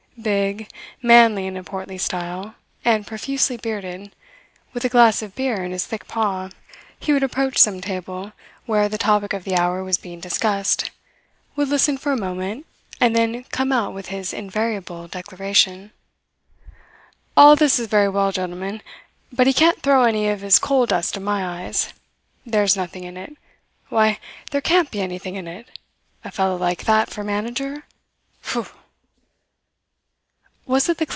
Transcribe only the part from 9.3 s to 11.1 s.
of the hour was being discussed,